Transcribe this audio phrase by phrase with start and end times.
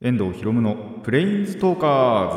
[0.00, 2.30] 遠藤博夢のプレインストーカー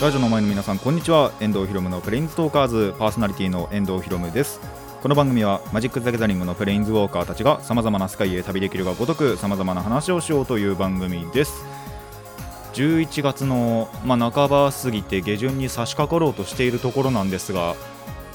[0.00, 0.02] ズ。
[0.02, 1.30] ラジオの前の皆さんこんにちは。
[1.38, 2.94] 遠藤博夢のプレインストーカーズ。
[2.98, 4.60] パーソナリティの遠藤博夢です。
[5.06, 11.64] この番組はマジック・ザ・ギャザリングのプレインズウォーカーたちがさまざまな世界へ旅できるがごとくさまざまな話をしようという番組です。
[12.72, 17.76] 11月の、まあ、半ば過ぎて下旬に差し掛かろうとしているところなんですが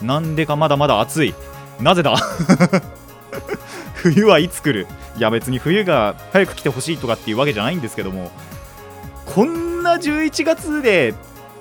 [0.01, 1.35] なんでかまだまだ暑い。
[1.81, 2.15] なぜだ？
[3.95, 4.87] 冬はいつ来る？
[5.17, 8.31] いや別に冬が早く来てほしいとかっていうわけじゃないんですけども
[9.25, 11.15] こんな11月で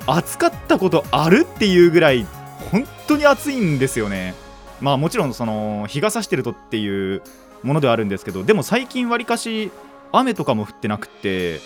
[0.07, 2.29] 暑かったことあるっていうぐらい
[2.71, 4.49] 本当に暑いんですよね。
[4.81, 7.23] まあもちろんその日が差してるとっていう
[7.63, 9.71] ものではあるんですけどでも最近わりかし
[10.13, 11.61] 雨とかも降ってなくて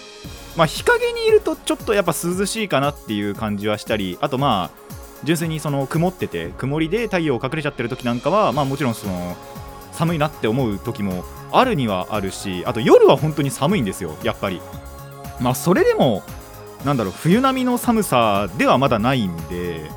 [0.57, 4.95] まあ日陰にいるとちょっとやっぱ涼しいかなっていう感じはしたりあとまあ
[5.25, 9.37] 純粋にその曇ってて曇りで太陽隠れちゃってる時なんかはまあもちろんその
[9.93, 14.61] 寒いなって思う時もあるにはあるしあと夜は本当に寒いんですよやっぱり。
[15.41, 16.23] まあそれでも
[16.85, 19.91] なんだろう冬並みの寒さではまだないんで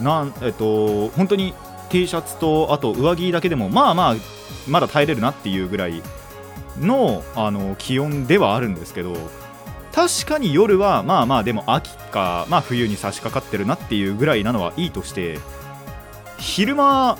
[0.00, 1.54] なんえっと本当に
[1.90, 4.16] T シャツとあと上着だけでもまあまあ
[4.68, 6.02] まだ耐えれるなっていうぐらい
[6.78, 9.14] のあの気温ではあるんですけど
[9.92, 15.38] 確かに夜はまあまあでも秋か、まあ、冬に差し掛かってるなっていうぐらいなのはいいとして
[16.38, 17.18] 昼間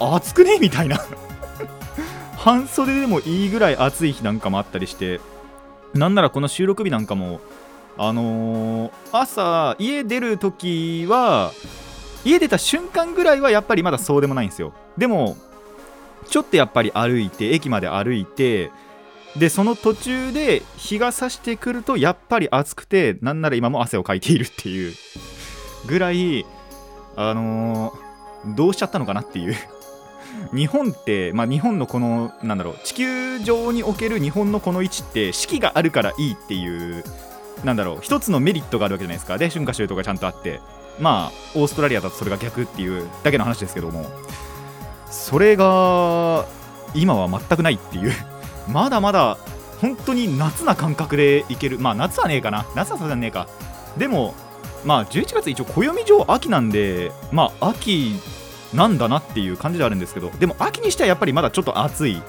[0.00, 1.00] 暑くねみたいな
[2.36, 5.20] 半袖でもいいぐらい暑い日なんかもあったりして
[5.94, 7.40] なんならこの収録日なんかも
[7.96, 11.52] あのー朝家出るときは
[12.24, 14.72] 家出た瞬間ぐらいはやっぱりまだそうでもないんですよ。
[14.96, 15.36] でも
[16.28, 18.70] ちょっとやっぱり歩いて駅まで歩いて
[19.36, 24.94] でその途中で日が差してくるとやっぱり暑くてなんなら今も汗をかいているっていう
[25.86, 26.44] ぐらい
[27.16, 28.08] あのー
[28.54, 29.56] どうしちゃったのかなっていう。
[30.54, 37.02] 日本って、まあ、日本のこのなんだろう地球上における日本のこの位置って四季があるからいいっていう
[37.64, 39.36] なんだろう一つのメリットがあるわけじゃないですか。
[39.36, 40.60] で春夏秋冬がちゃんとあって。
[41.00, 44.06] まあオーストラリアだとそれが逆っていうだけの話ですけども
[45.10, 46.46] それが
[46.94, 48.12] 今は全くないっていう。
[48.68, 49.38] まだまだ
[49.80, 51.78] 本当に夏な感覚でいける。
[51.78, 52.66] まあ夏はねえかな。
[52.74, 53.46] 夏はさすがにねえか。
[53.96, 54.34] でも
[54.84, 58.14] まあ11月一応暦上秋なんでまあ秋
[58.74, 62.22] なんだなっていう感じであるんですけどでも秋にしてはやっぱりまだちょっと暑い。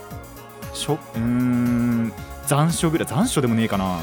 [0.74, 2.14] しょうーん
[2.48, 4.00] 残暑ぐらい残暑でもねえかなっ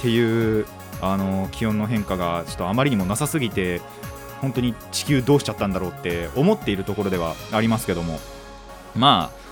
[0.00, 0.66] ていう
[1.02, 3.82] あの気温の変化がちょっとあまりにもなさすぎて
[4.40, 8.18] 本当に地球どうしちゃったんだろうって思っているところではありますけども。
[8.96, 9.42] まあ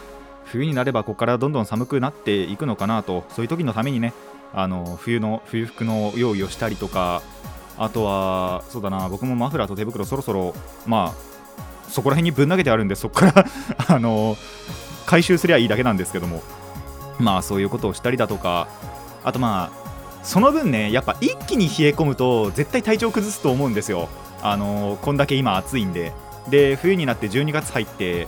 [0.44, 4.12] 冬になればここからどんどん寒くなっていくのかなとそういう時のためにね
[4.52, 7.22] あの冬の冬服の用意をしたりとか
[7.78, 10.54] あとはそうだな僕もマフラーと手袋そろそろ
[10.86, 13.46] まあそこら辺にぶん投げてあるんでそこから
[13.88, 14.36] あの
[15.06, 16.42] 回収すりゃいいだけなんですけども。
[17.20, 18.66] まあそういうことをしたりだとか
[19.24, 19.89] あとまあ
[20.22, 24.08] その分ねやっぱ一気に冷え込むと絶対体調崩すと思うんですよ。
[24.42, 26.12] あのこんだけ今暑いんで。
[26.48, 28.26] で冬になって12月入って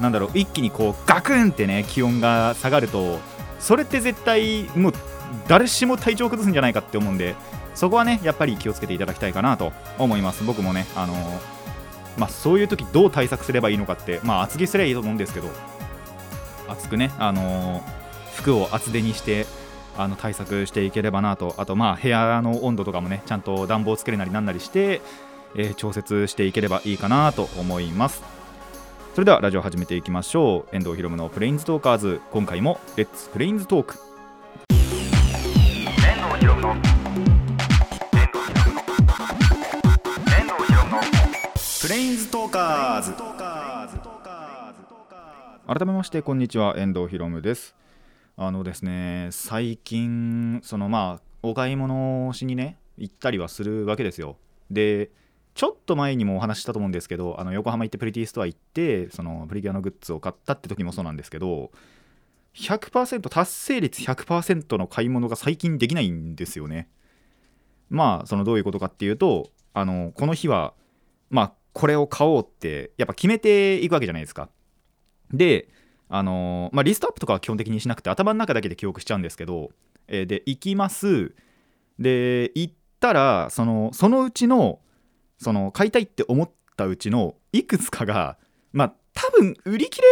[0.00, 3.20] なんだろう一気にこうガクンってね気温が下がると
[3.60, 4.92] それって絶対もう
[5.48, 7.36] 誰しも体調崩すんじゃないかって思うんで
[7.74, 10.44] そこはねやっぱり気をつけていただきたいかなと思います。
[10.44, 11.14] 僕もねあの
[12.16, 15.48] まあそういう時どう対策すればいいのかってまあ厚着すればいいと思うんですけど。
[16.68, 17.82] 厚くねあの
[18.34, 19.46] 服を厚手にして
[19.96, 21.54] あの対策していければなと。
[21.58, 25.00] あとまあ部屋の温度とかもねちゃんと暖房つけるなりなんなりして、
[25.54, 28.22] えー調節していければいいかなと思います。
[29.14, 30.76] それではラジオ始めていきましょう。
[30.76, 32.20] 遠藤ひろむのプレインズトーカーズ。
[32.30, 33.98] 今回もレッツプレインズトーク
[34.70, 34.78] 遠
[36.30, 36.74] 藤ひろむの
[41.82, 43.12] プレインズトーカーズ。
[45.66, 46.74] 改めましてこんにちは。
[46.76, 47.76] 遠藤ひろむです
[48.36, 54.36] あのですね最近そのまあお買い物をしにね行ったりはするわけですよ。
[54.70, 55.10] で
[55.54, 61.70] ちょっと前にもお話ししたと思うんですけどあの横浜行ってプリティストア行ってそのプリキュアのグッズを買ったって時もそうなんですけど
[62.54, 66.88] 100%達成率100%の買い物が最近できないんですよね。
[67.90, 70.72] まあそのどういうことかっていうとあのこの日は
[71.28, 74.48] まあこれを買おうってやっぱ決めていくわけじゃないですか。
[75.32, 75.68] で
[76.14, 79.70] あのーまあ、リストアップとかは基本的にしなくて頭の中だけで記憶しちゃうんですけど、
[80.08, 81.34] えーで行きます。
[81.98, 84.80] で行ったらそのそのうちの
[85.38, 88.36] その買いたいって思ったうちのいくつかが
[88.72, 90.06] まあ多分売り切れ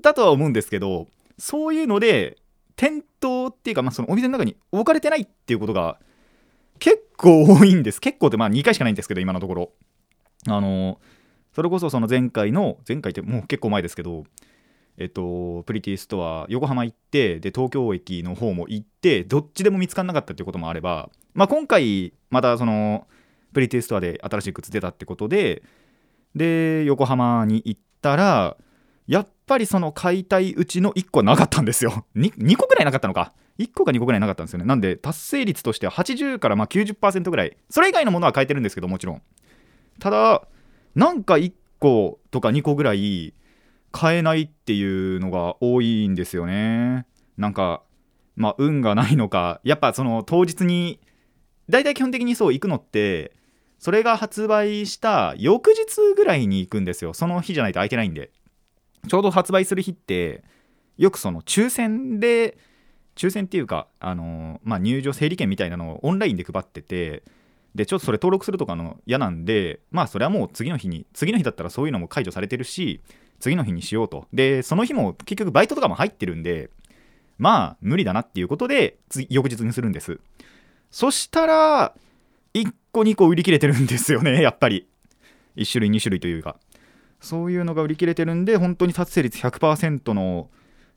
[0.00, 1.08] だとは思うんですけど
[1.38, 2.36] そういうので
[2.76, 5.98] 店頭っていうか、まあ、そのお店の中に置かれてないっていうことが
[6.78, 8.00] 結構多いんです。
[8.00, 9.72] 結構ってまあ2回しかないんですけど今のところ。
[10.48, 11.00] あの
[11.54, 14.24] それこそその前回の前回ってもう結構前ですけど
[14.98, 23.06] えっと、プリティストア横浜行ってで東京駅の方も行ってどっちでも見つからなかったっていうこともあれば、まあ、今回またその
[23.52, 25.62] プリティストアで新しいグッズ出たってことで
[26.34, 28.56] で横浜に行ったら
[29.06, 32.04] やっぱりその買いたいうちの1個なかったんですよ。
[32.16, 33.32] 2, 2個ぐらいなかったのか。
[33.58, 34.66] 1個か2個ぐらいなかったんですよね。
[34.66, 37.56] なんで達成率としては80からまあ90%ぐらい。
[37.70, 39.22] それ以外のものは買えてるんですけどもちろん。
[39.98, 40.46] ただ
[40.94, 43.32] なんか1個とか2個ぐらい
[43.92, 47.06] 買えないっていうのが多いんですよね。
[47.36, 47.82] なんか
[48.36, 49.60] まあ運がないのか。
[49.64, 51.00] やっぱその当日に
[51.68, 53.32] 大体基本的にそう行くのって
[53.78, 57.14] それが発売した翌日ぐらいに行くんですよ。
[57.14, 58.30] その日じゃないと空いてないんで。
[59.08, 60.42] ちょうど発売する日って
[60.96, 62.58] よくその抽選で
[63.16, 67.22] 抽選っていうか、あのまあ、入場整理券みたいなのをオンラインで配ってて
[67.76, 73.00] でちょっとそれ登録するとかの嫌なんでまあそれはもう次の日に次の日だったらそういうのも解除されてるし
[73.38, 74.26] 次の日にしようと。
[74.32, 76.70] でその日も結局バイトとかも入ってるんで
[77.38, 78.96] まあ無理だなっていうことで
[79.28, 80.18] 翌日にするんです。
[80.90, 81.94] そしたら
[82.54, 84.88] 1個2個売り切れてるんですよね やっぱり。
[85.56, 86.56] 1種類2種類というか。
[87.20, 90.50] そういうのが売り切れてるんで本当に達成率100%の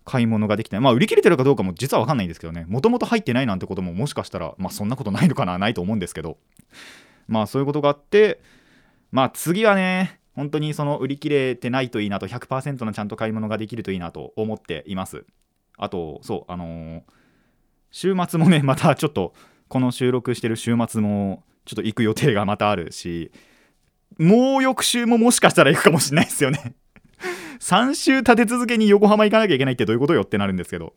[0.06, 2.66] 買い物ができないまあ売り切れてるかどうかも実は分かんないんですけどね。
[2.68, 6.38] もともと入ってないなんてことももしかしたらまあそんなことないのかなないと思うんですけど。
[7.28, 8.42] まあそういうことがあって
[9.12, 15.26] まあ次はね本当にその売り切れてないといいなと100%のちゃんと買い物ができるといいなと思っています。
[15.78, 17.02] あとそうあのー、
[17.92, 19.34] 週末もね またちょっと
[19.68, 23.32] この収録してる週末もちょっと行く予定がまたあるし
[24.18, 26.76] もう翌週ももしかしたら行くかもしれないですよね。
[27.60, 30.94] 3週立て続けに横浜行かなきゃいけないってどういうことよってなるんですけど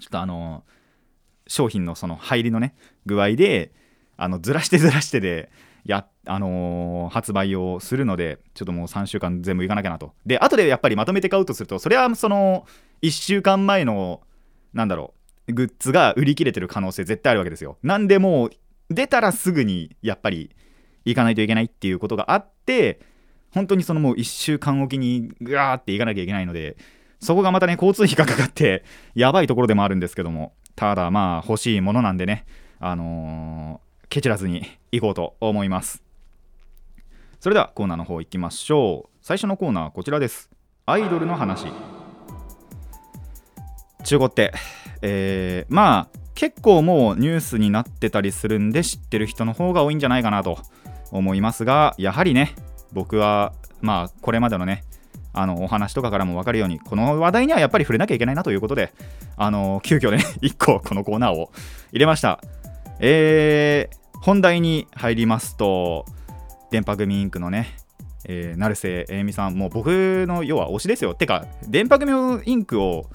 [0.00, 3.72] ちょっとあのー、商品のその入りのね具合で
[4.22, 5.50] あのずらしてずらしてで
[5.84, 10.12] や、あのー、発売をするのでちょっともう3週間全部いかなきゃなと。
[10.24, 12.64] で後でやっぱりまとめて買うとするとそれはその
[13.02, 14.20] 1週間前の
[14.74, 15.14] なんだろ
[15.48, 17.78] うグッズが売り切れてる可能性絶対あるわけですよ。
[17.82, 18.50] なんでもう
[18.90, 20.54] 出たらすぐにやっぱり
[21.04, 23.00] 行かないといけないっていうことがあって
[23.50, 26.76] 本当にそのもう1週間おきにぐわーって行かなきゃいけないので
[27.18, 28.84] そこがまたね交通費がかかって
[29.16, 30.54] やばいところでもあるんですけども。
[30.74, 32.46] ただまあ欲しいものなんでね
[32.80, 36.02] あのーケチらずにいこうと思います。
[37.40, 39.18] それではコーナーの方行きましょう。
[39.22, 40.50] 最初のコーナーはこちらです。
[40.84, 41.64] アイドルの話。
[44.04, 44.52] 中古って、
[45.00, 50.58] えー、まあ結構もうニュースになってたりするんで知ってる人の方が多いんじゃないかなと
[51.10, 52.54] 思いますがやはりね
[52.92, 54.84] 僕はまあこれまでのね
[55.32, 58.92] あのお話とかからも分かるようにこの話題にはやっぱり触れなきゃいけないなということで
[59.38, 61.50] あの急遽ね 1個このコーナーを
[61.92, 62.42] 入れました。
[63.04, 66.06] えー、本題に入りますと
[66.70, 67.76] 電波組インクのね
[68.24, 71.14] えー、成瀬えみさんもう僕の要は推しですよ。
[71.14, 73.06] てか電波組インクを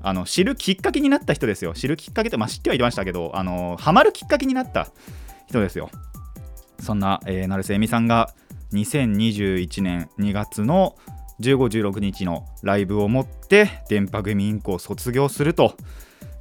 [0.00, 1.74] あの知るきっかけになった人ですよ。
[1.74, 4.88] 知るきっかけってまあ知ってはいましたけどあのハマるきっかけになった
[5.46, 5.90] 人ですよ。
[6.80, 8.34] そんな、えー、成瀬えみさんが
[8.72, 10.96] 2021年2月の
[11.40, 15.76] 1516日のライブをもって電波組インクを卒業すると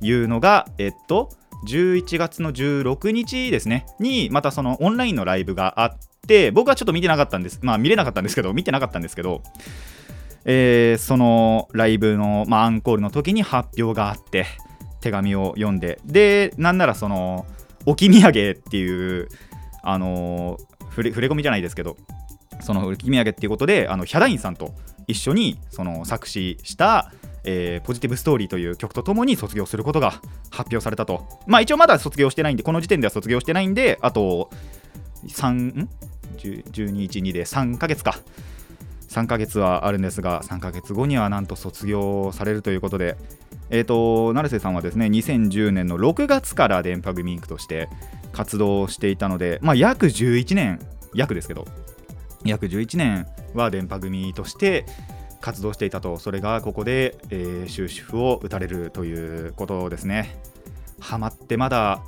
[0.02, 1.30] いうのがえっと
[1.66, 5.98] 11月の16日ですねにまたそのオンラインのライブがあっ
[6.28, 7.60] て僕はちょっと見てなかったんです。
[7.62, 9.42] まあ見れなかったんですけど見てなかったんですけど
[10.50, 14.46] えー、そのライブの、まあ、アンコールの時に発表があって
[15.02, 16.00] 手紙を読んで。
[16.06, 17.46] でなんならその
[17.86, 19.28] 置き土産っていう
[19.84, 20.58] あの
[20.90, 21.98] 触れ込みじゃないですけど
[22.62, 24.74] その置き土産っていうことであのヒャダインさんと
[25.08, 27.12] 一緒にその作詞した
[27.50, 31.26] えー、ポジティブストーリーという曲とともに卒業することが発表されたと。
[31.48, 34.50] まあ一応まだ卒業してないんで、この時点では卒業してないんで、あと
[35.28, 35.90] 3、ん
[36.38, 38.20] ?12、1、2で3ヶ月か。
[39.08, 43.16] 3ヶ月はあるんですが、3ヶ月後にはなんと卒業されるということで、
[43.70, 47.88] えっ、ー、と、成瀬さんはですね、2010年の6月から電波組インクとして
[48.34, 50.82] 活動していたので、まあ約11年、
[51.14, 51.66] 約ですけど、
[52.44, 54.86] 約11年は電波組として、
[55.42, 60.38] 活動していたとそれがここで、えー、終止符を打たれるということですね。
[61.00, 62.02] ハマってまだ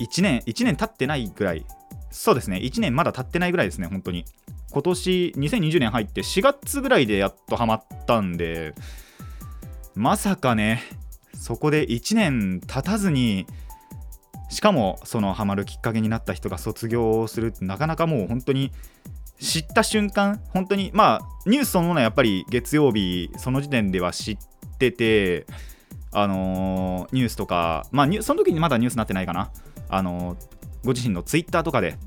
[0.00, 1.64] 1年1年経ってないぐらい。
[2.10, 4.24] そうですね1年まだ経ってないぐらいですね本当に。
[4.70, 8.74] 今年2020年入って4月ぐらいでやっとハマったんで
[9.94, 10.82] まさかね
[11.34, 13.46] そこで1年経たずに
[14.50, 18.70] しかもそのハマるきっかけになった人が卒業するってなかなかもう本当に
[19.40, 24.38] 知った瞬間本当にまあニュースそのものはやっぱり月曜日その時点では知っ
[24.78, 25.46] てて
[26.12, 29.50] あのーニュースとか、まあ、その時にまだニュースになってないかな、
[29.88, 31.98] あのーご自身のツイッターとかで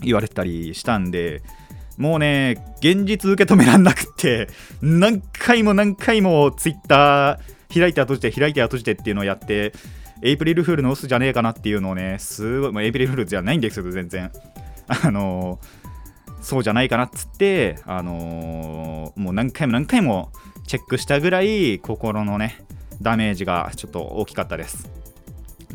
[0.00, 1.42] 言われてたりしたんで、
[1.98, 4.48] もうね、現実受け止めらんなくって、
[4.80, 9.74] 何回も何回もツイッター開いては閉じて、開いては閉じてっていうのをやって、
[10.22, 14.32] エイプリルフールのオスじゃねえかなっていうのをね、すごい、まあ、エイプリルフールじゃないんですけど、全然。
[14.86, 15.87] あのー
[16.48, 20.32] そうじゃないかなっつって、あのーもう何回も何回も
[20.66, 22.56] チェックしたぐらい心のね
[23.02, 24.90] ダメージがちょっと大きかったです。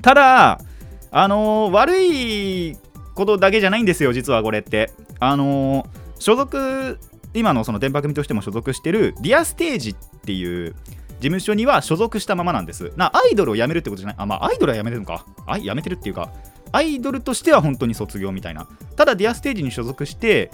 [0.02, 0.60] ただ
[1.12, 2.76] あのー悪い
[3.14, 4.90] ことだけじゃないんですよ実はこれって。
[5.20, 5.88] あのー
[6.20, 7.00] 所属
[7.36, 12.92] 今のその電波組としても所属してるディアステージっていう事務所には所属したままなんです。
[12.96, 14.16] なアイドルを辞めるってことじゃない？
[14.18, 15.26] あまあアイドルは辞めてるのか。
[15.46, 16.32] あ辞めてるっていうか
[16.74, 18.68] アイドルとしては本当に卒業みたいな。
[18.98, 20.52] ただディアステージに所属して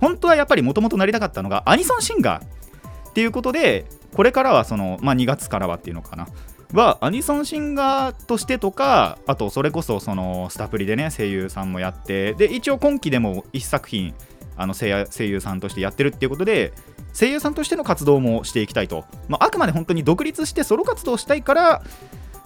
[0.00, 6.28] 本当はやっぱりもともとなりたかったのがアニソンシンガーっていうことでこれからはその、まあ、2月からはっていうのかな。
[6.72, 14.14] はアニソンシンガーとしてとかあとそれこそそのスタプリでね声優さんもやってで一応今期でも1作品
[14.56, 16.72] あの声優声優さんとしてやってるっていうことで
[17.12, 21.82] 声優さんとしての活動もしていきたいと、まあ、あくまで本当に独立してソロ活動したいから、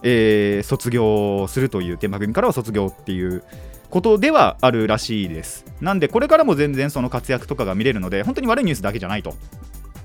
[0.02, 3.42] えー卒業するという天幕組からは卒業っていう
[3.90, 5.64] ことではあるらしいです。
[5.80, 9.34] なんでこれからも全然その活躍とかが見れるので本当に悪いニュースだけじゃないと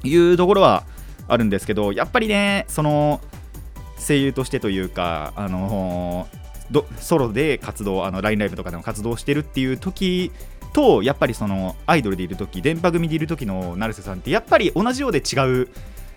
[0.04, 0.84] いうところは
[1.28, 3.22] あるんですけどやっぱりねその
[3.98, 6.28] 声優としてというかあの
[6.98, 10.32] ソロで活動あの LINE ライブとかでも活動してるっていう時
[10.74, 15.70] とやっぱりそのアイドルでいる時電波組でいる時の成瀬さんってやっぱり同じようで違う。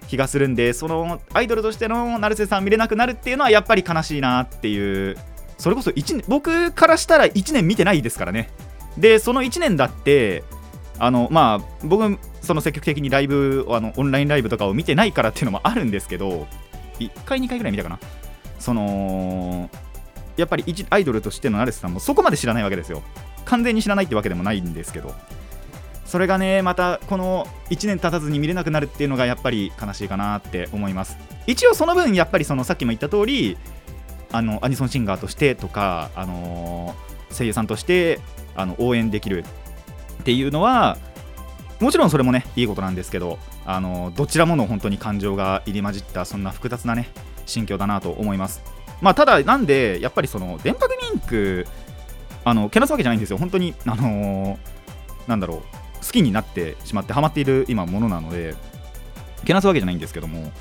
[0.09, 5.17] 気がするんでそのアイドルとしての成瀬さん見れなくなるっていうのはやっぱり悲しいなっていう
[5.59, 8.51] それこそ1年僕からしたら1年見てないですからね。
[8.99, 10.45] でその1年だって
[10.99, 16.47] あのまあ僕その積極的にライブあのオンラインライブとかを見てないからっていうのもあるんですけど
[16.99, 17.99] 1回2回ぐらい見たかな。
[18.59, 19.71] その
[20.37, 23.03] やっぱり一アイドルとしての成瀬さんもそこまで知らないわけですよ。
[23.45, 25.15] 完全に知らないってわけでもないんですけど。
[26.05, 31.17] それがねまたこの1年経たずに見れなくなるっていうのがやっぱり悲しいかなって思います。
[31.47, 33.57] 一応その分やっぱりそのさっきも言った通り
[34.33, 38.21] あのアニソンシンガーとしてとか、あのー声優さんとして
[38.55, 39.45] あの応援できる
[40.21, 40.97] っていうのは
[41.81, 47.09] もちろんそれもねいいことなんですけど、あのーどちらもの本当に感情が入り混じったそんな複雑なね
[47.47, 48.63] 心境だなと思います。
[49.01, 51.67] まあただなんでやっぱりその電波組インク
[52.45, 53.39] あのけなすわけじゃないんですよ。
[53.39, 54.59] 本当にあのー
[55.29, 55.63] なんだろう。
[56.05, 58.55] 好きになってしまってハマっている今ものなので
[59.45, 60.53] けなすわけじゃないんですけども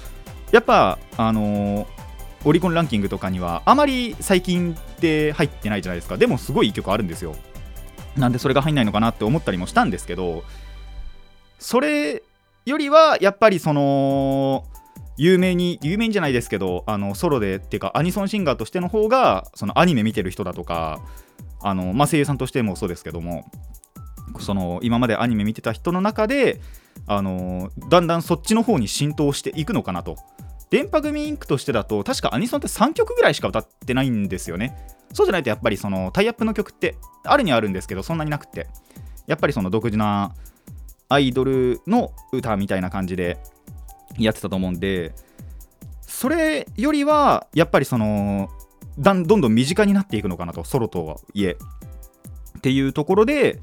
[0.51, 2.03] やっぱあのー
[2.45, 6.17] オリコンランキングとかにはあまり最近って入ってないじゃないですか。
[6.17, 7.35] でもすごいいい曲あるんですよ。
[8.17, 10.43] なんでそれが入んないのかなって思ったりもしたんですけど
[11.57, 12.21] それ
[12.65, 14.65] よりはやっぱりその
[15.17, 20.99] 有名に有名じゃないですけどあのソロでっていうかアニソンシンガーとしての方がそのアニメ見てる人だとか
[21.61, 23.49] あの、まあ、声優さんとしてもそうですけども
[24.41, 26.61] その今までアニメ見てた人の中で
[27.07, 30.17] あのだんだんそっちの方に浸透していくのかなと。
[30.69, 34.75] 電波組インクとしてだと確かアニソンって3曲ぐらいしか歌ってないんですよね。
[35.13, 38.67] そうじゃないとやっぱりそのタイアップの曲ってあるにはあるんですけどそんなになくて。
[39.27, 40.33] やっぱりその独自な
[41.09, 43.37] アイドルの歌みたいな感じで
[44.17, 45.13] やってたと思うんで
[46.01, 48.49] それよりはやっぱりその
[48.99, 51.57] だんどんどん身近になっていくのかなとソロとはいえ。
[52.57, 53.59] っていうところで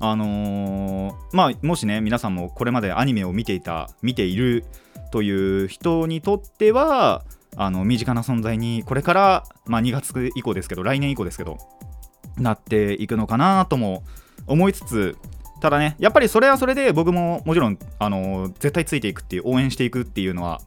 [0.00, 4.64] あのーまあもしね皆さんもこれまでアニメを見ていた見ている
[5.10, 5.30] とい
[5.64, 7.24] う人にとっては
[7.56, 11.58] あの身近な存在にこれから、まあ、2月以降ですけど来年以降ですけど
[12.36, 14.04] なっていくのかなとも
[14.46, 15.16] 思いつつ
[15.60, 20.60] ただねやっぱりそれはそれで僕ももちろんあの絶対ついていくっていう応援していくっていうのは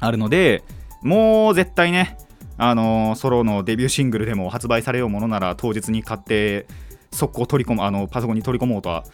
[0.00, 0.64] あるので
[1.02, 2.18] もう絶対ね
[2.56, 6.66] あのソロのデビューシングルでも発売されようものなら当日に買って
[7.10, 9.04] 速攻取り込むあのパソコンに取り込もうとは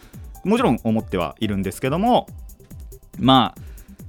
[0.43, 2.27] もちろん思ってはいるんですけども
[3.17, 3.61] まあ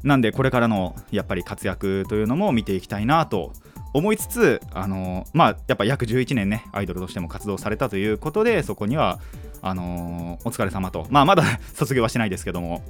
[0.06, 3.52] なんでこれからのやっぱり活躍というのも見ていきたいなと
[3.92, 9.20] 思いつつあのまあやっぱ約11年ねアイドルとしても活動されたということでそこには
[9.62, 11.06] あのお疲れ様と。
[11.10, 11.42] まあまだ
[11.74, 12.84] 卒業はしないですけども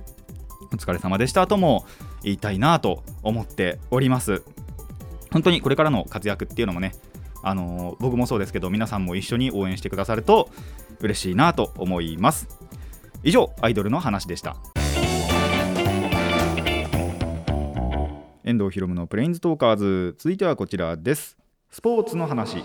[0.72, 1.86] お疲れ様でしたとも
[2.22, 4.42] 言いたいなと思っております。
[5.32, 6.92] 本当にこれからの活躍っていうのもね
[7.48, 10.50] あの僕もそうですけど皆さんも一緒に応援してくださると
[10.98, 12.48] 嬉しいなと思います。
[13.22, 14.56] 以上アイドルの話でした。
[18.42, 20.16] 遠藤ひろむのプレインズトーカーズ。
[20.18, 21.36] 続いてはこちらです。
[21.70, 22.64] スポーツの話。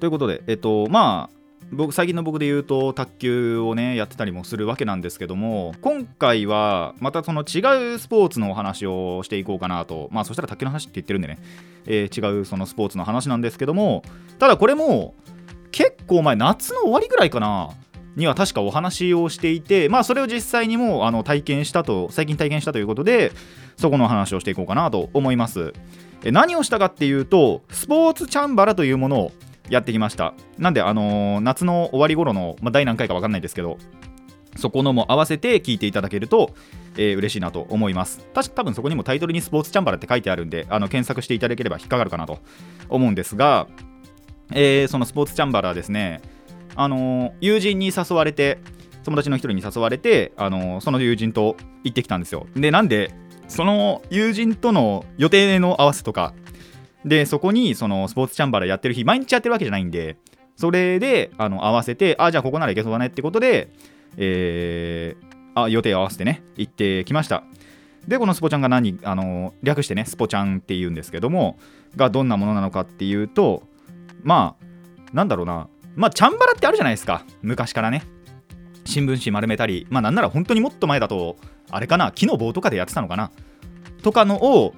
[0.00, 1.35] ということでえっとまあ
[1.72, 10.08] 僕最近の僕で言うと卓球をねやってたりもするわけなんですけども今回はまたその違うスポーツのお話をしていこうかなと。
[10.12, 11.38] まあそしたら卓球の話って言ってるんでね、
[11.86, 14.02] えー、違うそのスポーツの話なんですけども
[14.38, 15.14] ただこれも
[15.72, 17.70] 結構前夏の終わりぐらいかな
[18.14, 23.32] には確かお話をしていてまあそれを実際にもあの体験したと最近体験したということで
[23.76, 25.72] そこの話をしていこうかなと思います。
[26.24, 29.32] 何をしたかっていうとスポーツチャンバラというものを
[29.68, 30.34] やってきました。
[30.58, 33.78] なんであのー、夏の終わり頃の、まあ、第何回か分かんないですけど
[34.56, 36.54] そこのも合わせて聞いていただけると、
[36.96, 38.26] えー、嬉しいなと思います。
[38.34, 42.38] 確か多分そこにもタイトルにスポーツチャンバラって書いてあるんであの検索していただければ引っかかるかなと
[42.88, 43.68] 思うんですが、
[44.52, 46.22] えー、そのスポーツチャンバラですね
[46.74, 48.58] あの友人に誘われて
[49.04, 52.48] 友達の一人に誘われて、あのその友人と行ってきたんですよ。
[52.56, 53.12] でなんで
[53.46, 56.34] その友人との予定の合わせとか
[57.06, 60.16] でそこにそのスポーツチャンバラやってる日毎日やってるわけじゃないんで
[60.56, 63.70] それであの合わせてあじゃあここならいけそうだねってことで、
[64.16, 67.44] えー、あ予定合わせてね行ってきました。
[68.08, 71.58] でこのスポちゃんが何あの略してねスポちゃんって言うんですけども
[71.96, 73.64] がどんなものなのかっていうと
[74.22, 74.64] まあ
[75.12, 75.68] なんだろうな。
[75.94, 77.24] まあチャンバラってあるじゃないですか。
[77.42, 78.04] 昔からね。
[78.84, 81.36] 新聞紙丸めたりまあなんなら本当にもっと前だと
[81.70, 83.30] あれかな木の棒とかでやってたのかな。
[84.02, 84.74] とかのを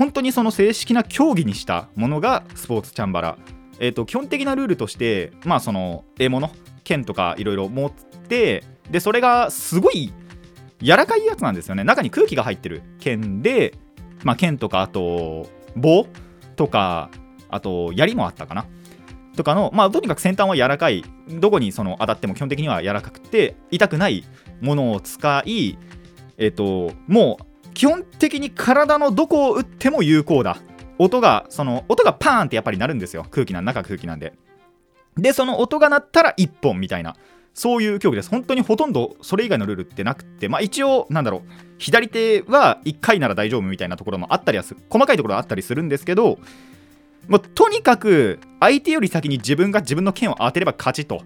[0.00, 3.38] 本当にその正式な競技にしたものがスポーツチャンバラ、
[3.80, 6.50] えーと、基本的なルールとしてまあその獲物
[6.84, 10.10] 剣とかいろいろ持ってでそれがすごい
[10.80, 11.84] 柔らかいやつなんですよね。
[11.84, 12.82] 中に空気が入ってる。
[12.98, 13.74] 剣で、
[14.24, 16.06] まあ、剣とかあと棒
[16.56, 17.10] とか
[17.50, 18.64] あと槍もあったかな。
[19.36, 21.04] とかの、まあ、とにかく先端は柔らかい。
[21.28, 24.24] どこにその当たっても基本的には柔らかくて痛くない
[24.62, 25.76] ものを使い
[26.38, 27.49] えっ、ともう
[27.80, 30.58] 基本的に体のどこを打っても有効だ。
[30.98, 33.24] 音がその音がパーンってやっぱり鳴るんですよ。
[33.30, 34.34] 空気なん中空気なんで。
[35.16, 37.16] でその音が鳴ったら1本みたいな。
[37.54, 38.28] そういう競技です。
[38.28, 40.46] 本当にほとんどそれ以外のルールってなくて。
[40.50, 41.42] まあ一応なんだろう。
[41.78, 46.38] 左手は1回なら大丈夫みたいなところもあったりはする細かいところはあったりするんですけど
[47.28, 51.22] もうとにかく相手より先に自分が自分の剣を当てれば勝ちと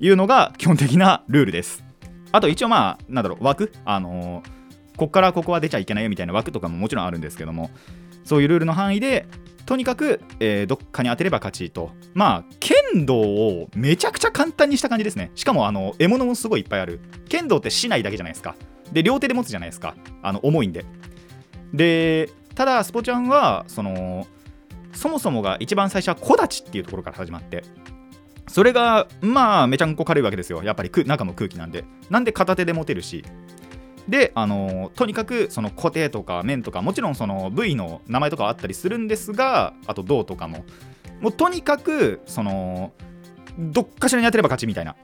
[0.00, 1.84] いうのが基本的なルールです。
[2.32, 3.44] あと一応まあなんだろう。
[3.44, 3.72] 枠？
[3.84, 4.61] あのー、
[4.96, 7.70] こっからここは出ちゃいけないよみたいな枠とかももちろんあるんですけども
[8.24, 9.26] そういうルールの範囲で
[9.66, 11.92] とにかく、えー、どっかに当てれば勝ちと。
[12.14, 15.30] まあ剣道をめちゃくちゃ簡単にした感じですね。
[15.34, 17.00] しかもあの獲物もすごいいっぱいある。
[17.28, 18.56] 剣道って市内だけじゃないですか。
[18.92, 19.94] で両手で持つじゃないですか。
[20.22, 20.84] あの重いんで。
[21.72, 24.26] でただスポちゃんはその
[24.92, 27.64] そもそもが一番最初は木立っていうところから始まって。
[28.48, 30.62] それがまあめちゃんこ軽いわけですよ。
[30.64, 31.84] やっぱり中も空気なんで。
[32.10, 33.24] なんで片手で持てるし。
[34.08, 40.64] であのとにかくその固定とか面とかもちろんその部位の名前とかあったりするんですがあと銅とかも。
[41.20, 42.92] もうとにかくその
[43.56, 44.96] どっかしらに当てれば勝ちみたいな。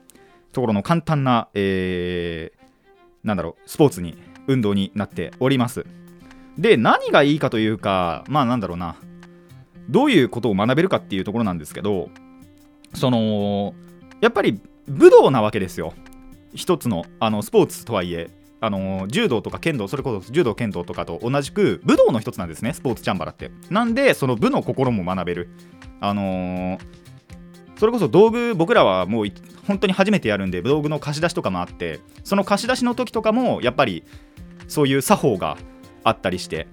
[0.52, 5.87] ところの簡単な、えー、なんだろうスポーツに運動になっております。
[6.56, 8.96] で何がいいかというかまあなんだろうな。
[9.88, 12.11] どういうことを学べるかっていうところなんですけど
[12.92, 13.74] その
[14.20, 15.94] やっぱり武道なわけですよ。
[16.54, 18.30] 一つのあのスポーツとはいえ。
[18.61, 23.51] あの柔道とか剣道それこそ柔道剣道とかと同じく武道の一つなんですねスポーツチャンバラって。
[23.71, 25.51] なんでその武の心も学べる。
[26.01, 26.79] あのー、
[27.77, 29.27] それこそ道具僕らはもう
[29.66, 34.05] 本当に初めてやるんで道具の貸し出しとかもあってその貸し出しの時とかもやっぱり
[34.68, 35.57] そういう作法が
[36.05, 36.68] あったりして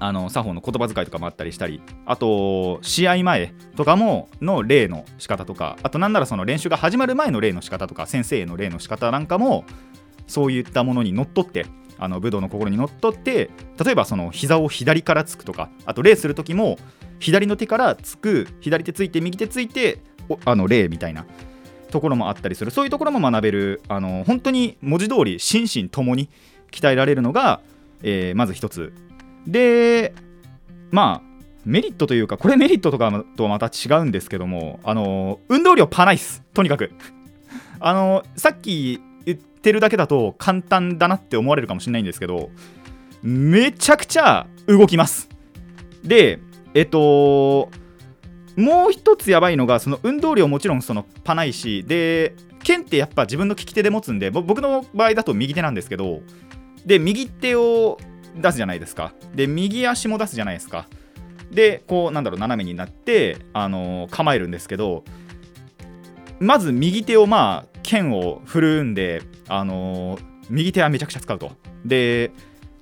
[0.00, 9.64] あの作法の言葉遣いとかもあったりしたりあと試合前とかもの例の仕方とかあとなんならその練習が始まる前の例の仕方とか先生への例の仕方なんかも
[10.28, 11.66] そういったものにのっとって
[11.98, 13.50] あの武道の心にのっとって
[13.84, 16.78] 例えばその膝を左からつくとかあと礼する時も
[17.18, 20.00] 左の手からつく左手ついて右手ついて
[20.44, 21.26] あの礼みたいな
[21.90, 22.70] ところもあったりする。
[22.70, 26.28] そういうところも学べるあの本当に文字通り心身ともに
[26.70, 27.60] 鍛えられるのが、
[28.02, 28.92] えー、まず一つ。
[29.46, 30.14] で
[30.90, 31.28] まあ
[31.64, 36.92] メリットというかこれメリットとかとはまた違うんですけどもあの運動量パないっすとにかく。
[37.80, 42.50] あのさっき言ってるだけだと簡単だなって思われるかもしれないんですけど
[43.22, 45.28] めちゃくちゃ動きます。
[46.02, 46.40] で
[46.72, 47.68] えっと
[48.56, 56.22] もう一つやばいのがその運動量もちろんそのパないしで剣ってやっぱ自分の利き手で持つんで僕の場合だと右手なんですけど
[56.86, 57.98] で右手を
[58.34, 59.12] 出すじゃないですか。
[59.34, 60.86] で右足も出すじゃないですか。
[61.50, 65.02] でこうなんだろう斜めになって、あの、構えるんですけど
[66.40, 70.20] まず右手をまあ剣を振るんで、あのー、
[70.50, 71.52] 右手はめちゃくちゃ使うと。
[71.86, 72.30] で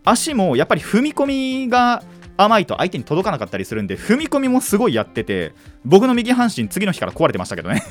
[0.04, 1.26] 足もやっぱり踏み込
[1.64, 2.02] みが
[2.36, 5.52] 甘いと相手に届かなかったりするんで踏み込みもすごいやってて
[5.84, 7.82] 僕の右半身次の日から壊れてましたけどね。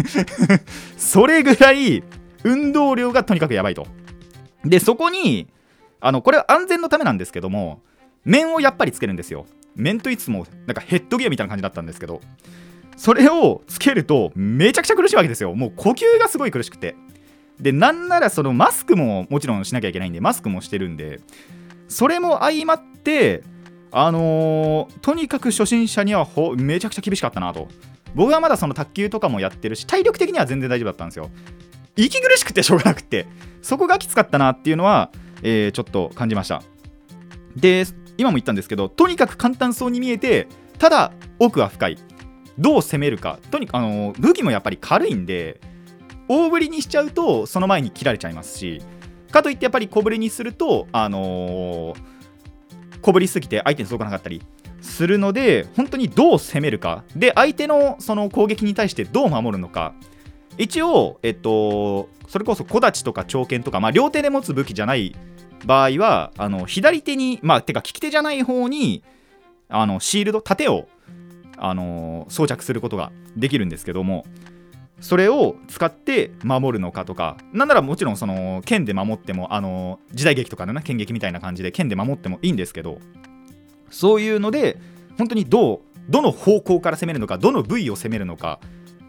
[0.97, 2.03] それぐらい
[2.43, 3.87] 運動量がとにかくやばいと。
[4.65, 5.47] でそこに
[6.01, 7.81] あのこれは安全のためなんですけども
[8.25, 9.45] 面をやっぱりつけるんですよ。
[9.73, 12.19] 面といつもなんかヘッドギアみたいな感じだったんですけど
[12.97, 15.53] それをつけるとめちゃくちゃ苦しいわけですよ。
[15.55, 16.95] もう呼吸がすごい苦しくて。
[17.59, 21.21] でなんならそのマスクももちろんしなきゃいけないんでマスクもしてるんで
[21.87, 23.43] それも相まって
[23.91, 27.67] あのーとにかく初心者にはめちゃくちゃ厳しかったなと。
[28.13, 31.29] 僕はまだその卓球とかもやってるし体力的には全然大丈夫だったんですよ。
[31.97, 33.25] 息苦しくてしょうがなくて
[33.61, 35.11] そこがきつかったなっていうのは、
[35.43, 36.63] えーちょっと感じました。
[37.55, 37.85] で
[38.17, 41.97] 今も言ったんですけどとにかく簡単そうに見えてただ奥は深い。
[42.57, 43.39] どう攻めるか。
[43.51, 45.59] とにかくあの武器もやっぱり軽いんで
[46.27, 48.81] 大振りにしちゃうとその前に切られちゃいますし
[49.31, 52.15] かといってやっぱり小振りにするとあのー
[53.05, 54.41] 小振りすぎて相手に届かなかったり
[54.81, 57.03] するので本当にどう攻めるか。
[57.15, 59.93] で相手のその攻撃に対してどう守るのか。
[60.57, 65.15] 一応えっとそれこそ小太刀とか長剣とか、まあ、両手で持つ武器じゃない
[65.65, 69.03] 場合はあの左手にまあてか利き手じゃない方に
[69.69, 70.87] あのシールド盾を
[71.57, 74.25] あの装着することができるんですけども
[75.01, 82.99] それを使って守るのかとかなんならもちろんその剣で守ってもあの時代劇とかのね剣劇みたいな感じで剣で守ってもいいんですけど
[83.89, 84.79] そういうので
[85.17, 85.79] 本当にどう
[86.09, 88.59] どの方向から攻めるのかどの部位を攻めるのか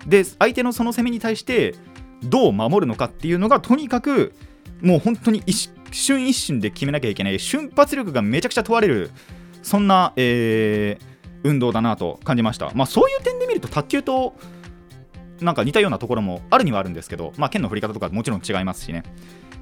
[0.07, 1.75] で相手のその攻めに対して
[2.23, 4.33] どう守るのかっていうのがとにかく
[4.81, 9.11] もう本当に一瞬一瞬で決めなきゃいけない瞬発力がめちゃくちゃ問われる
[9.63, 14.35] そんな、えー運動だなと感じました、まあ、そういう点で見ると卓球と
[15.41, 19.03] なんか似たようなところもあるにはあるんですけど、まあ、剣の振り方とかもちろん違いますしね。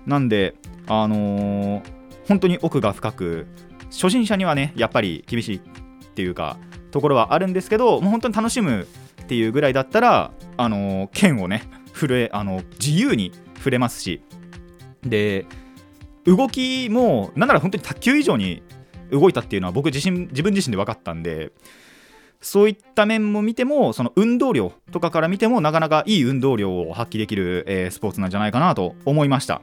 [0.06, 0.54] なんで、
[0.86, 1.82] あのー
[2.26, 3.46] 本当に奥が深く
[3.90, 5.60] 初心者にはねやっぱり厳しいっ
[6.14, 6.56] ていうか
[6.90, 8.88] ところはあるんですけどもう本当に楽しむ
[9.22, 14.22] っていうぐらいだったら、あのー剣をね震えあの自由に触れますし。
[15.02, 15.46] で
[16.24, 18.62] 動きもなんなら本当に卓球以上に
[19.10, 21.52] 動いたっていうのは僕自身自分自身で分かったんで
[22.44, 29.62] そういった面も見てもその運動量とかから見てもなかなかいい運動量を発揮できる、えースポーツなんじゃないかなと思いました。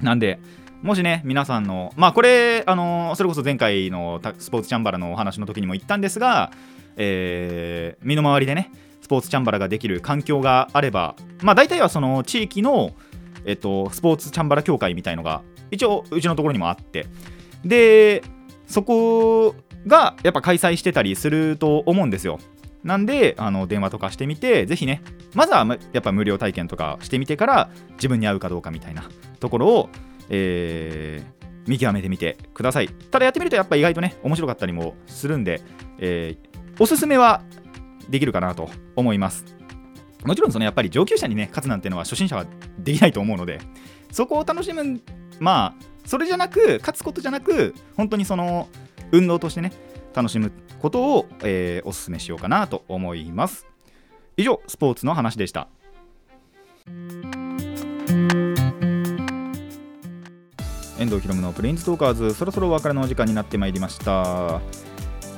[0.00, 0.40] なんで
[0.82, 6.50] もしね皆さんのまあこれあのそれこそ前回のスポーツチャンバラのお話の時にも言ったんですが、
[6.96, 12.94] えー身の回りでねスポーツチャンバラができる環境があればまあ大体はその地域の
[13.44, 17.06] えっと、スポーツチャンバラ協会みたいのが一応うちのところにもあって。
[17.64, 18.22] で
[18.66, 19.54] そこ
[19.86, 22.38] がやっぱ開催してたりすると思うんですよ。
[22.84, 25.02] なんであの電話とかしてみてぜひね
[25.34, 29.04] まずはやっぱ無料体験とかしてみてから自分に合うかどうかみたいな
[29.38, 29.88] ところを、
[30.30, 32.88] えー見極めてみてください。
[32.88, 35.60] ただやってみるとやっぱ意外とね面白かったりもするんで、
[35.98, 37.42] えーおすすめは
[38.08, 39.44] できるかなと思います。
[40.24, 42.46] もちろんそのやっぱり上級者にね勝つなんてのは初心者は
[42.78, 43.60] できないと思うので
[44.10, 45.00] そこを楽しむ
[45.38, 48.68] まあそれじゃなく勝つことじゃなく本当にその
[49.12, 49.72] 運動としてね
[50.14, 53.66] 楽しむことを、えーおすすめしようかなと思います。
[54.36, 55.68] 以上スポーツの話でした。
[60.98, 64.60] 遠藤ひろむのプレインズトーカーズそろそろお別れのお時間になってまいりました。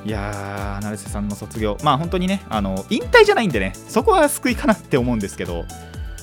[0.05, 5.65] いやー、成瀬さんの卒業、まあ本当にね、あの引退じゃないんでね、そこは救いかなって思うんですけど、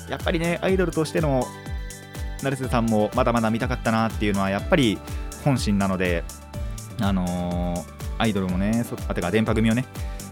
[0.07, 1.45] やっぱりね、アイドルとしての
[2.43, 4.99] 成瀬さんもまだまだ見たかったなっていうのは、やっぱり
[5.43, 6.23] 本心なので、
[7.01, 9.83] あのーアイドルもね、あてか、電波組をね、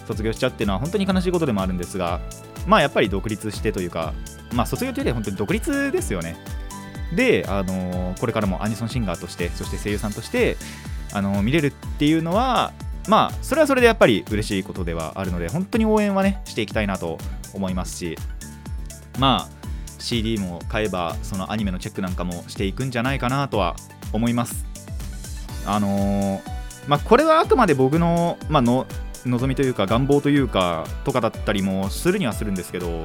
[0.08, 2.20] 卒業しちゃうっていうのは本当に悲しいことでもあるんですが、
[2.68, 4.14] まあやっぱり独立してというか、
[4.54, 6.38] まあ卒業というよりは本当に独立ですよね。
[7.16, 10.56] で、あのーこれからもアニソンシンガーとして、そして声優さんとして、
[11.14, 12.74] あのー見れるっていうのは、
[13.08, 17.18] まあそれはそれでやっぱり嬉しいことではあるので本当に応援はねしていきたいなと
[17.56, 18.16] 思いますし
[19.18, 23.76] まあ CD も買えばそのアニメのチェックなんかもしていくんじゃないかなとは
[24.14, 24.64] 思います
[25.66, 28.86] あのーまあこれはあくまで僕の,、まあ、の
[29.26, 33.04] 望みというか願望というかとかだったりもするにはするんですけど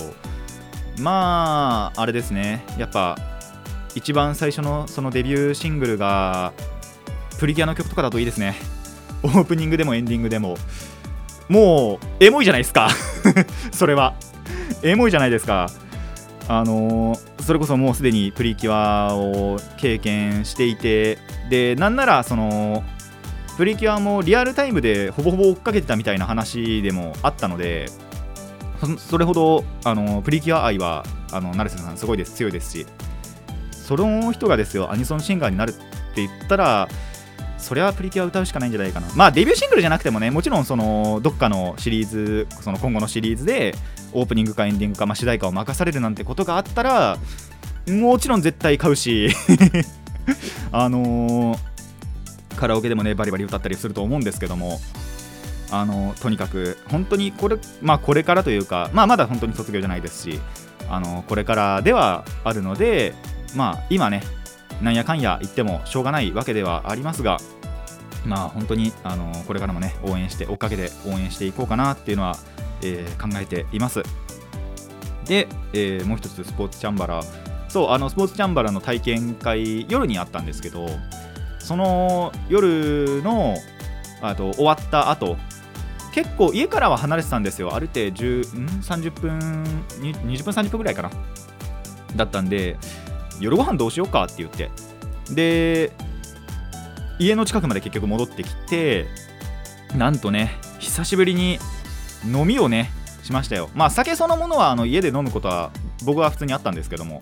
[0.98, 2.64] まああれですね。
[2.78, 3.18] やっぱ
[3.94, 6.52] 一番最初のそのデビューシングルが
[7.38, 8.56] プリキュアの曲とかだといいですね。
[9.22, 10.56] オープニングでもエンディングでも。
[11.48, 12.88] もうエモいじゃないですか。
[13.72, 14.14] それは。
[14.82, 15.68] エモいじゃないですか。
[16.46, 22.84] あのそれこそもうすでにプリキュアを経験していてでなんならその
[23.56, 27.88] プリキュアもリアルタイムでほぼほぼ追っかけてたみたいな話でもあったので
[28.98, 32.34] それほどあのプリキュア愛はあの成瀬さんすごいです。
[32.34, 32.86] 強いですし
[33.70, 35.74] その人がですよアニソンシンガーになるっ
[36.14, 36.88] て言ったら
[37.58, 39.08] それはプリキュア歌うしかないんじゃないかな。
[39.14, 43.74] まあデビューシングルじゃなくてもねもちろんそのどっかのシリーズその今後のシリーズで
[44.12, 47.18] オープニングかエンディングか、まあ、主題歌を任されるなんてことがあったら
[47.88, 49.30] もちろん絶対買うし
[50.72, 51.73] あのー
[52.56, 54.80] カラオケでもねバリバリ歌ったりすると思うんですけども
[55.70, 60.40] あのとにかく本当にこれ,、まあ、これからというか、まあ、まだ本当に卒業じゃないですし
[60.88, 63.14] あのこれからではあるので、
[63.56, 64.22] まあ、今ね
[64.82, 67.38] なんやかんや言ってもしょうがないわけではありますが
[68.24, 72.36] まあ本当にあのこれからもね応援して追っかけで応援していこうかなっていうのは、
[72.82, 74.02] えー考えています。
[75.26, 77.22] で、えーもう一つスポーツチャンバラ
[77.68, 80.86] そうあのスポーツチャンバラの体験会夜にあったんですけど
[81.64, 83.56] その夜の
[84.20, 85.38] あと終わった後
[86.12, 87.70] 結構家からは離れてたんですよ。
[87.70, 89.38] 歩いて10 30分
[90.00, 91.10] 20分30分ぐらいかな。
[92.14, 92.76] だったんで
[93.40, 94.70] 夜ご飯どうしようかって言って。
[95.30, 95.90] で
[97.18, 99.06] 家の近くまで結局戻ってきて
[99.96, 101.58] なんとね久しぶりに
[102.26, 102.90] 飲みをね
[103.22, 103.70] しましたよ。
[103.74, 105.70] まあ酒そのものはあの家で飲むことは
[106.04, 107.20] 僕は普通にあったんですけども。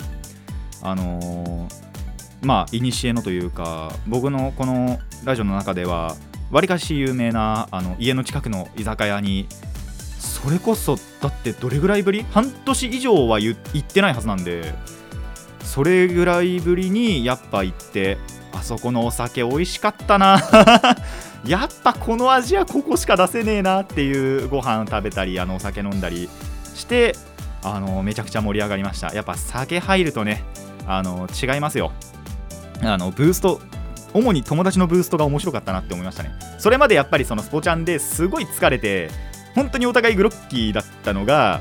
[0.82, 1.81] あのー
[2.42, 6.16] まあ古のというか僕のこのラジオの中では
[6.50, 9.46] わりかし有名なあの家の近くの居酒屋に
[10.18, 14.74] それこそだってどれぐらいぶり半年以上は行ってないはずなんで
[15.62, 18.18] それぐらいぶりにやっぱ行って
[18.52, 20.38] あそこのお酒美味しかったな。
[21.46, 26.28] やっぱこの味はここしか出せねえなっていうご飯食べたりあのお酒飲んだり
[26.74, 27.16] して
[27.64, 29.12] あのめちゃくちゃ盛り上がりました。
[29.14, 30.44] やっぱ酒入るとね
[30.86, 31.92] あの違いますよ。
[32.82, 33.60] あのブースト
[34.14, 36.32] 主に友達のブーストが面白かったなって思いましたね。
[36.58, 39.10] それまでやっぱりそのスポチャンですごい疲れて
[39.54, 41.60] 本当にお互いグロッキーだったのが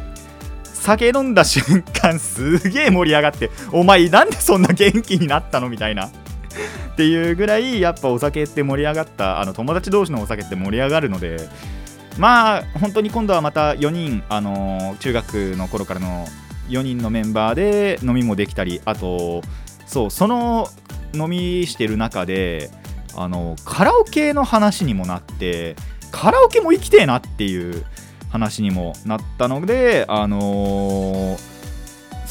[0.63, 6.07] 酒飲んだ瞬間すげえ盛り上がってお前なんでそんな元気になったのみたいな。
[6.07, 11.37] っていうぐらいやっぱお酒って盛り上がったあの友達同士のお酒って盛り上がるので
[12.17, 16.27] まあ本当に今度はまた4人あの中学の頃からの
[16.67, 19.41] 4人のメンバーで飲みもできたりあと
[19.85, 20.67] そうその
[21.13, 22.71] 飲みしてる中で
[23.15, 25.75] あのカラオケの話にもなって
[26.11, 27.85] カラオケも行きてえなっていう
[28.29, 31.51] 話にもなったのであのー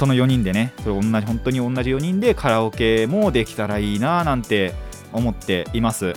[0.00, 4.72] その4人でねそれ同じ本当に同じ4人でカラオケもできたらいいななんて
[5.12, 6.14] 思っています。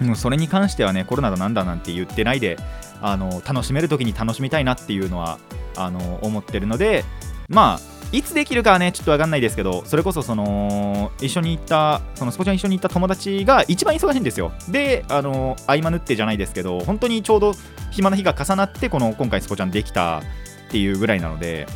[0.00, 2.56] もうそれに関してはねコロナだなんだなんて言ってないで
[3.00, 5.38] あの楽しめる時に楽しみたいなっていうのは
[5.76, 7.04] あの思ってるので
[7.48, 7.80] まあ
[8.12, 14.52] いつできるかはねちょっと分かんないですけどそれこそその一緒に行ったそのスポちゃん一緒に行った友達が一番忙しいんですよ。
[14.68, 17.54] であの合間縫ってじゃないですけど本当にちょうど
[17.90, 20.22] 暇な日が重なってこの今回スポちゃんできたっ
[20.70, 21.66] ていうぐらいなので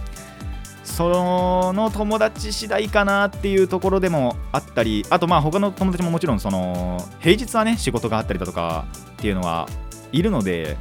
[0.85, 1.09] そ
[1.73, 9.69] の友達次第かなっていうところでもあったりあとまあ他の友達ももちろんその平日はね仕事があったりだとかっていうのは
[10.13, 10.77] いるので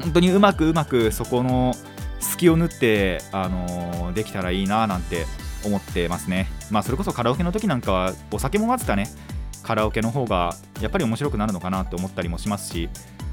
[0.00, 1.74] 本当にうまくうまくそこの
[2.20, 5.26] 隙を縫って、あのできたらいいななんて
[5.64, 6.48] 思ってますね。
[6.70, 9.08] まあそれこそカラオケの時なんかはお酒も混ぜたね
[9.62, 12.88] カラオケの方がやっぱり面白くなるのかなって思ったりもしますし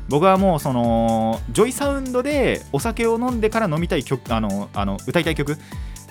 [0.10, 5.58] 僕はもうそのジョイサウンドでお酒を飲んでから飲みたい曲あのあの歌いたい曲っ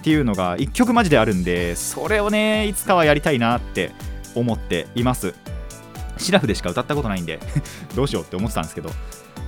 [0.02, 3.90] ていうのが1曲マジであるんでそれをねいつかはやりたいなって
[4.34, 5.34] 思っています。
[6.22, 7.40] シラフでしか歌ったことないんで
[7.94, 8.90] どうしようって思ってたんですけど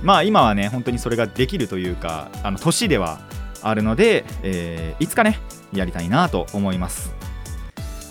[0.03, 3.19] まあ今はね本当にそれができるというかあの年では
[3.61, 5.39] あるので、えーいつかね
[5.73, 7.13] やりたいなと思います。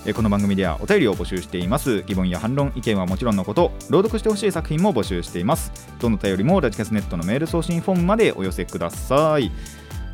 [0.07, 2.03] えこの番組ではお便りを募集しています。
[2.03, 5.72] 疑問や反論意見はもちろんのこと朗読してほしい作品も募集しています。
[5.98, 9.50] どの便りもラジキャスネットのメール送信フォームまでお寄せください。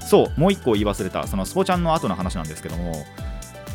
[0.06, 3.04] そうもう一個言い忘れたそのスポちゃんの後の話なんですけども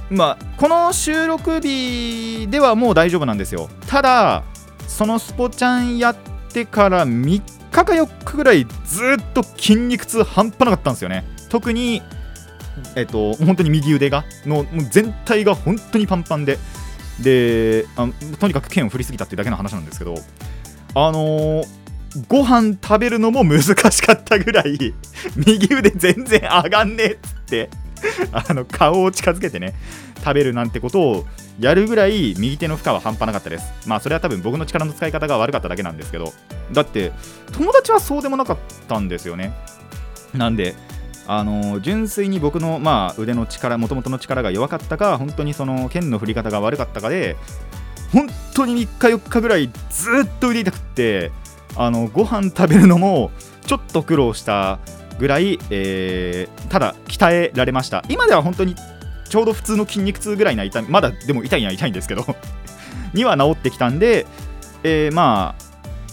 [0.09, 3.69] まあこの収録日ではもう大丈夫なんですよ。
[3.87, 4.43] ただ
[4.87, 6.15] そのスポちゃんやっ
[6.51, 11.25] てから3日か4日ぐらいずっと筋肉痛半端なかったんですよね。
[11.49, 12.01] 特に
[12.95, 16.57] えっと本当に右腕がのもう全体が本当にパンパンで。
[17.21, 18.09] であ
[18.41, 20.15] とにかく剣を振りすぎたっていうだけの話なんですけど
[20.95, 21.85] あのー
[22.27, 24.93] ご飯食べるのも難しかったぐらい
[25.35, 27.69] 右腕全然上がんねえっつって。
[28.31, 29.73] あの顔を近づけてね
[30.19, 31.25] 食べるなんてことを
[31.59, 33.65] やるぐらい右手の負荷は半端なかったです。
[33.87, 36.33] まあそれは多分僕の力の使い方が悪かっただけなんですけど。
[36.71, 37.11] だって
[37.51, 39.53] 友達はそうでもなかったんですよね。
[40.33, 40.75] なんで
[41.27, 47.35] あの純粋に僕の、まあ、腕の力もともとの力が弱かったか本当にその剣の振り方が悪かったかで
[48.11, 51.31] 本当に3日4日ぐらいずっと腕痛くって
[51.75, 53.31] あのご飯食べるのも
[53.65, 54.79] ちょっと苦労した
[55.19, 58.03] ぐらい、えーただ鍛えられました。
[58.09, 58.75] 今では本当に
[59.29, 62.25] ちょうど普通の筋肉痛ぐらいな痛みまだでも痛いには痛いんですけど
[63.13, 64.25] には治ってきたんで
[64.83, 65.65] えーまあ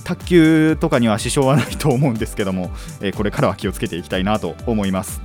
[0.04, 5.20] 卓球とかには支障はないと思うんですけども、えーこれからは気をつけていきたいなと思います。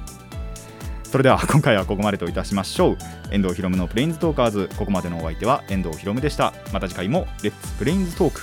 [1.04, 2.98] それでは今回はここまでといたしましょう。
[3.32, 4.70] 遠藤ひろむのプレインズトーカーズ。
[4.78, 6.54] ここまでのお相手は遠藤ひろむでした。
[6.74, 8.42] また次回もレッツプレインズトーク。